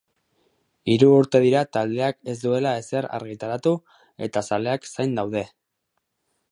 Hiru 0.93 1.09
urte 1.17 1.41
dira 1.43 1.61
taldeak 1.77 2.17
ez 2.33 2.35
duela 2.45 2.73
ezer 2.81 3.09
argitaratu 3.19 3.75
eta 4.29 4.45
zaleak 4.53 4.93
zain 4.95 5.17
daude. 5.21 5.45